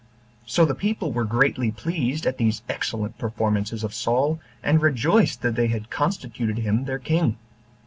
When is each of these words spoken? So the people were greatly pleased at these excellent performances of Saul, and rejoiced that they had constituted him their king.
So 0.47 0.65
the 0.65 0.73
people 0.73 1.11
were 1.11 1.25
greatly 1.25 1.69
pleased 1.69 2.25
at 2.25 2.39
these 2.39 2.63
excellent 2.67 3.19
performances 3.19 3.83
of 3.83 3.93
Saul, 3.93 4.39
and 4.63 4.81
rejoiced 4.81 5.43
that 5.43 5.53
they 5.53 5.67
had 5.67 5.91
constituted 5.91 6.57
him 6.57 6.85
their 6.85 6.97
king. 6.97 7.37